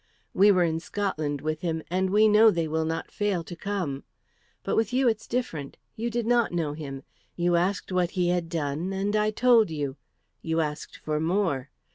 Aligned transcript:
We 0.33 0.51
were 0.51 0.63
in 0.63 0.79
Scotland 0.79 1.41
with 1.41 1.61
him, 1.61 1.83
and 1.91 2.09
we 2.09 2.27
know 2.27 2.49
they 2.49 2.67
will 2.67 2.85
not 2.85 3.11
fail 3.11 3.43
to 3.43 3.55
come. 3.55 4.03
But 4.63 4.75
with 4.75 4.91
you 4.91 5.07
it's 5.07 5.27
different. 5.27 5.77
You 5.95 6.09
did 6.09 6.25
not 6.25 6.51
know 6.51 6.73
him. 6.73 7.03
You 7.35 7.55
asked 7.55 7.91
what 7.91 8.09
he 8.17 8.29
had 8.29 8.49
done, 8.49 8.93
and 8.93 9.15
I 9.15 9.29
told 9.29 9.69
you. 9.69 9.97
You 10.41 10.59
asked 10.59 10.97
for 10.97 11.19
more. 11.19 11.69